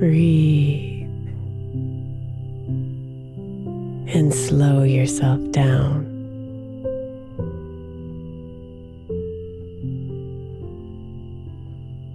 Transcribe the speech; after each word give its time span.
Breathe 0.00 1.06
and 4.08 4.32
slow 4.32 4.82
yourself 4.82 5.38
down. 5.50 6.06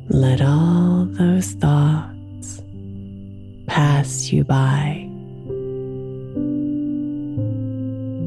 Let 0.10 0.42
all 0.42 1.06
those 1.12 1.52
thoughts 1.52 2.64
pass 3.68 4.32
you 4.32 4.44
by 4.44 5.08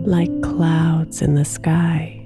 like 0.07 0.31
clouds 0.41 1.21
in 1.21 1.35
the 1.35 1.45
sky. 1.45 2.18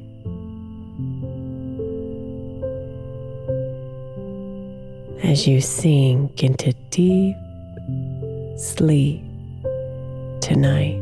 As 5.23 5.47
you 5.47 5.61
sink 5.61 6.43
into 6.43 6.73
deep 6.91 7.37
sleep 8.59 9.23
tonight. 10.41 11.01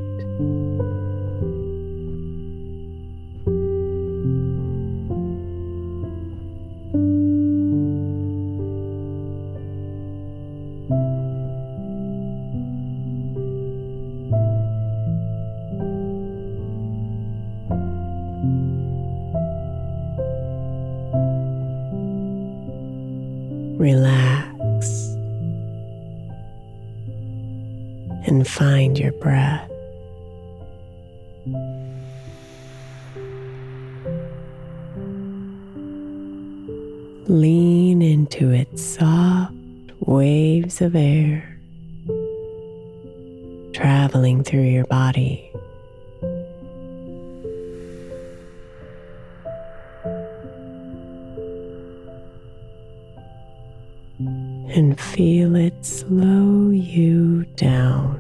And 54.81 54.99
feel 54.99 55.57
it 55.57 55.85
slow 55.85 56.71
you 56.71 57.45
down. 57.55 58.20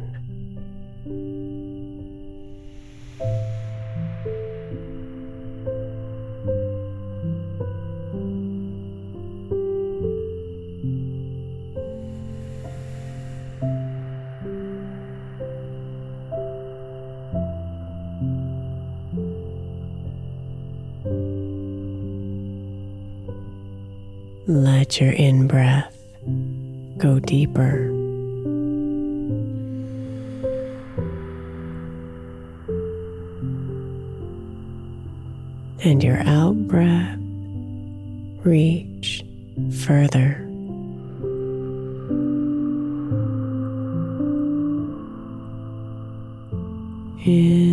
In 47.22 47.69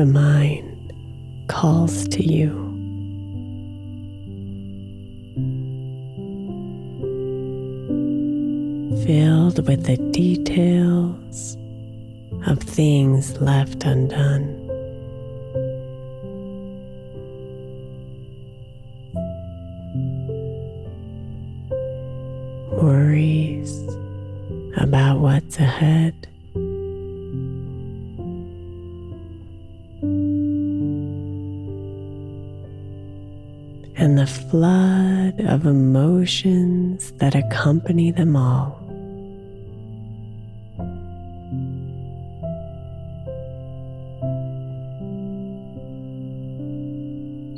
The 0.00 0.06
mind 0.06 0.94
calls 1.46 2.08
to 2.08 2.24
you. 2.24 2.48
Filled 9.04 9.68
with 9.68 9.84
the 9.84 9.98
details 10.10 11.58
of 12.46 12.60
things 12.60 13.38
left 13.42 13.84
undone. 13.84 14.59
Emotions 36.30 37.10
that 37.18 37.34
accompany 37.34 38.12
them 38.12 38.36
all. 38.36 38.78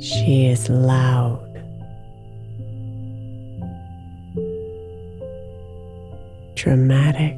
She 0.01 0.47
is 0.47 0.69
loud. 0.69 1.39
Dramatic. 6.55 7.37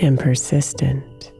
And 0.00 0.20
persistent. 0.20 1.32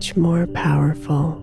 Much 0.00 0.16
more 0.16 0.46
powerful. 0.46 1.36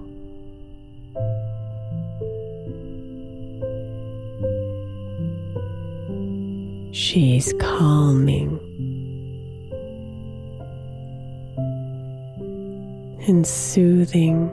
She's 6.92 7.54
calming 7.60 8.58
and 13.28 13.46
soothing. 13.46 14.50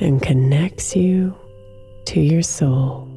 And 0.00 0.20
connects 0.20 0.96
you 0.96 1.36
to 2.06 2.20
your 2.20 2.42
soul. 2.42 3.08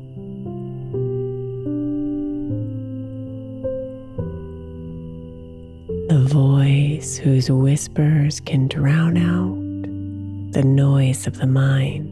Whose 7.21 7.51
whispers 7.51 8.39
can 8.39 8.67
drown 8.67 9.15
out 9.15 10.53
the 10.53 10.63
noise 10.63 11.27
of 11.27 11.37
the 11.37 11.45
mind. 11.45 12.10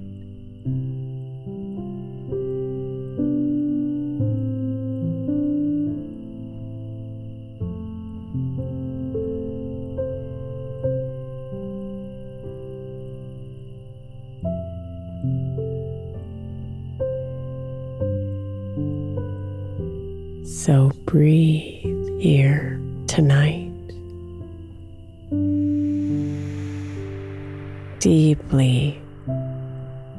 Deeply 27.99 29.01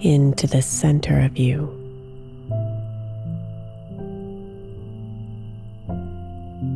into 0.00 0.46
the 0.46 0.60
center 0.62 1.20
of 1.20 1.38
you. 1.38 1.76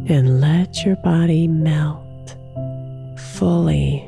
And 0.08 0.40
let 0.40 0.84
your 0.84 0.96
body 0.96 1.46
melt 1.46 2.36
fully 3.18 4.00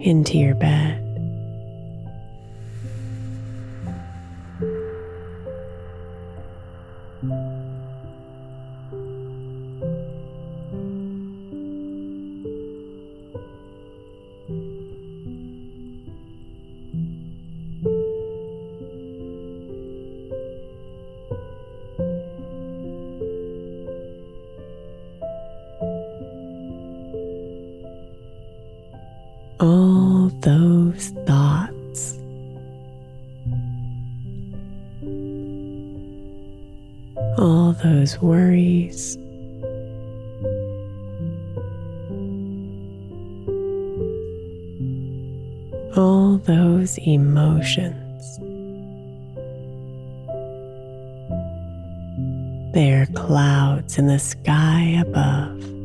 into 0.00 0.38
your 0.38 0.54
bed. 0.54 1.07
All 37.38 37.72
those 37.84 38.20
worries. 38.20 39.16
All 45.96 46.38
those 46.44 46.98
emotions. 46.98 48.38
They 52.74 52.92
are 52.92 53.06
clouds 53.14 53.98
in 53.98 54.06
the 54.06 54.18
sky 54.18 55.00
above. 55.00 55.77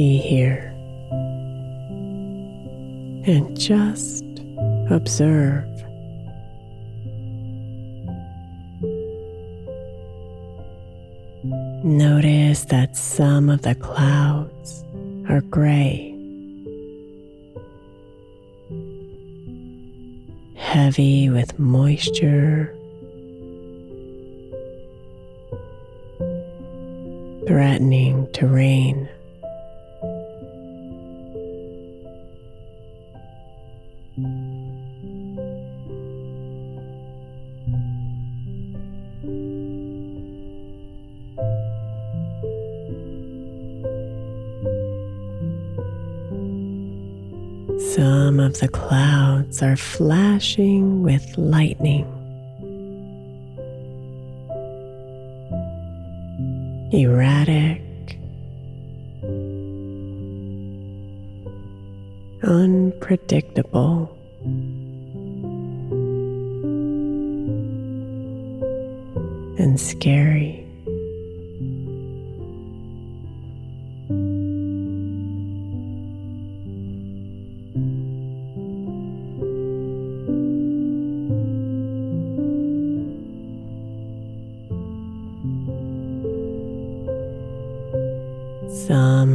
Be 0.00 0.16
here 0.16 0.72
and 3.26 3.54
just 3.60 4.24
observe. 4.88 5.68
Notice 11.84 12.64
that 12.64 12.96
some 12.96 13.50
of 13.50 13.60
the 13.60 13.74
clouds 13.74 14.82
are 15.28 15.42
gray, 15.42 16.16
heavy 20.56 21.28
with 21.28 21.58
moisture 21.58 22.74
threatening 27.46 28.32
to 28.32 28.46
rain. 28.46 29.06
The 48.60 48.68
clouds 48.68 49.62
are 49.62 49.76
flashing 49.76 51.02
with 51.02 51.38
lightning. 51.38 52.04
Erratic, 56.92 57.80
unpredictable. 62.42 64.14
And 69.58 69.80
scary. 69.80 70.49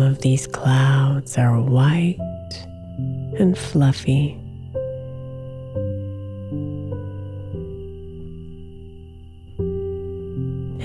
Of 0.05 0.21
these 0.21 0.45
clouds 0.47 1.37
are 1.37 1.59
white 1.59 2.17
and 3.39 3.57
fluffy. 3.57 4.37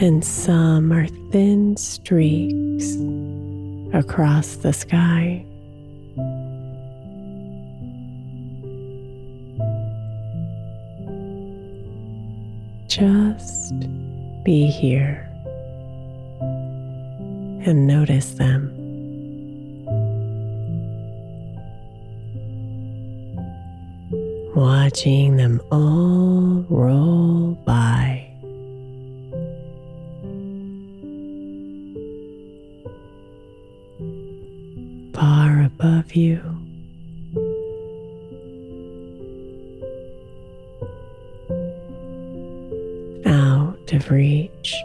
And 0.02 0.24
some 0.24 0.92
are 0.92 1.06
thin 1.30 1.76
streaks 1.76 2.96
across 3.92 4.56
the 4.56 4.72
sky. 4.72 5.44
Just 12.86 13.74
be 14.42 14.66
here 14.66 15.26
and 17.66 17.86
notice 17.86 18.32
them. 18.34 18.69
Watching 24.90 25.36
them 25.36 25.60
all 25.70 26.66
roll 26.68 27.54
by. 27.64 28.26
Far 35.14 35.62
above 35.62 36.16
you. 36.16 36.42
Out 43.26 43.92
of 43.92 44.10
reach. 44.10 44.79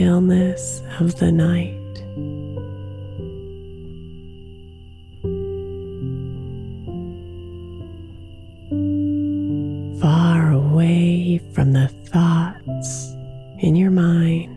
Stillness 0.00 0.80
of 0.98 1.14
the 1.16 1.30
night. 1.30 1.76
Far 10.00 10.52
away 10.52 11.36
from 11.52 11.74
the 11.74 11.88
thoughts 12.06 13.12
in 13.58 13.76
your 13.76 13.90
mind. 13.90 14.56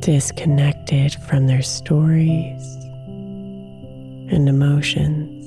disconnected 0.00 1.14
from 1.28 1.46
their 1.46 1.60
stories 1.60 2.64
and 4.32 4.48
emotions. 4.48 5.37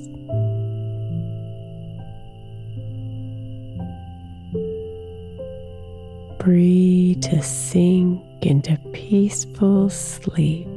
Breathe 6.42 7.22
to 7.22 7.40
sink 7.40 8.20
into 8.44 8.76
peaceful 8.92 9.88
sleep. 9.88 10.71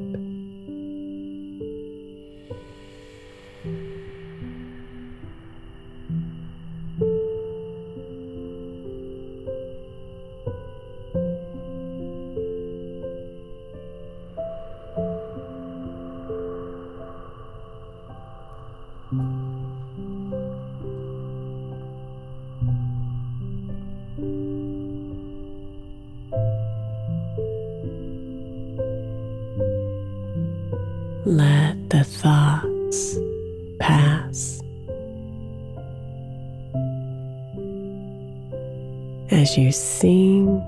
As 39.32 39.58
you 39.58 39.72
sink 39.72 40.64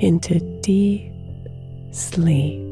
into 0.00 0.38
deep 0.62 1.12
sleep. 1.92 2.65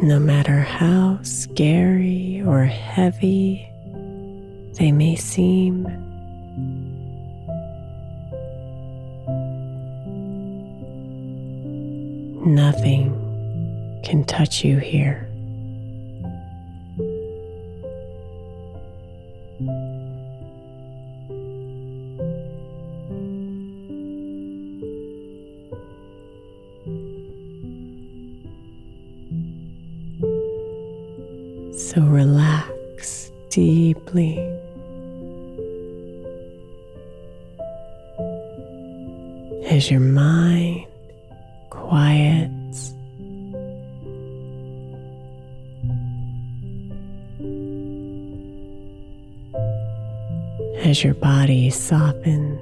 No 0.00 0.20
matter 0.20 0.60
how 0.60 1.18
scary 1.22 2.40
or 2.46 2.64
heavy 2.64 3.68
they 4.74 4.92
may 4.92 5.16
seem. 5.16 5.82
Nothing 12.46 13.12
can 14.04 14.24
touch 14.24 14.64
you 14.64 14.78
here. 14.78 15.27
As 50.88 51.04
your 51.04 51.12
body 51.12 51.68
softens. 51.68 52.58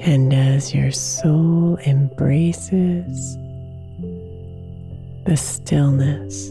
And 0.00 0.34
as 0.34 0.74
your 0.74 0.90
soul 0.90 1.78
embraces 1.86 3.38
the 5.24 5.36
stillness 5.36 6.50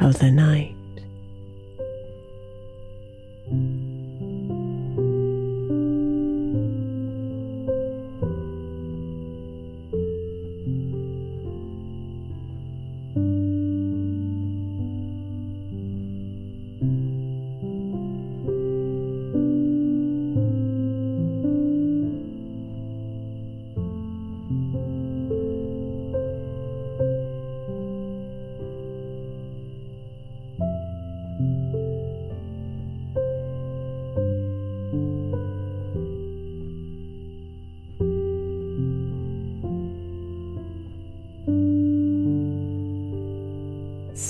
of 0.00 0.18
the 0.18 0.32
night, 0.32 0.77